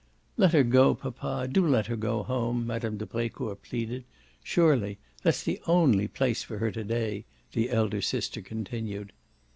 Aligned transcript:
"Let 0.35 0.53
her 0.53 0.63
go, 0.63 0.95
papa 0.95 1.47
do 1.47 1.67
let 1.67 1.85
her 1.85 1.95
go 1.95 2.23
home," 2.23 2.65
Mme. 2.65 2.97
de 2.97 3.05
Brecourt 3.05 3.61
pleaded. 3.61 4.03
"Surely. 4.43 4.97
That's 5.21 5.43
the 5.43 5.61
only 5.67 6.07
place 6.07 6.41
for 6.41 6.57
her 6.57 6.71
to 6.71 6.83
day," 6.83 7.25
the 7.51 7.69
elder 7.69 8.01
sister 8.01 8.41
continued. 8.41 9.13